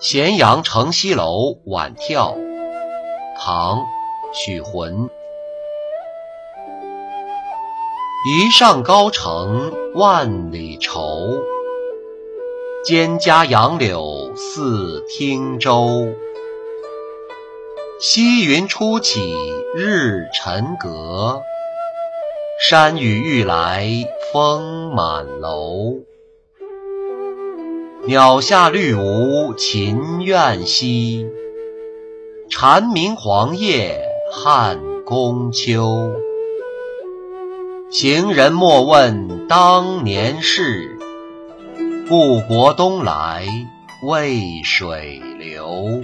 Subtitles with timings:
[0.00, 2.34] 咸阳城西楼晚眺，
[3.38, 3.76] 唐·
[4.32, 5.10] 许浑。
[8.26, 11.38] 一上高城万里愁，
[12.86, 16.06] 蒹葭杨柳似汀洲。
[18.02, 19.20] 溪云初起
[19.76, 21.42] 日沉阁，
[22.58, 23.90] 山雨欲来
[24.32, 25.96] 风满楼。
[28.06, 31.28] 鸟下绿芜秦苑西，
[32.48, 36.10] 蝉鸣黄叶汉宫秋。
[37.90, 40.96] 行人莫问当年事，
[42.08, 43.46] 故国东来
[44.04, 46.02] 渭水流。